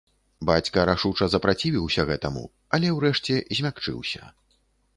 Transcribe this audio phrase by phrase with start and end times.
[0.49, 2.43] Бацька рашуча запрацівіўся гэтаму,
[2.77, 4.23] але, урэшце, змякчыўся.